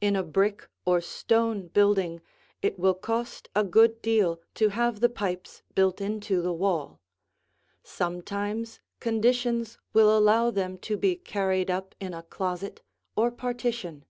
In 0.00 0.16
a 0.16 0.24
brick 0.24 0.68
or 0.84 1.00
stone 1.00 1.68
building, 1.68 2.22
it 2.60 2.76
will 2.76 2.92
cost 2.92 3.48
a 3.54 3.62
good 3.62 4.02
deal 4.02 4.40
to 4.56 4.70
have 4.70 4.98
the 4.98 5.08
pipes 5.08 5.62
built 5.76 6.00
into 6.00 6.42
the 6.42 6.52
wall. 6.52 6.98
Sometimes 7.84 8.80
conditions 8.98 9.78
will 9.92 10.18
allow 10.18 10.50
them 10.50 10.76
to 10.78 10.96
be 10.96 11.14
carried 11.14 11.70
up 11.70 11.94
in 12.00 12.12
a 12.14 12.24
closet 12.24 12.82
or 13.14 13.30
partition. 13.30 14.04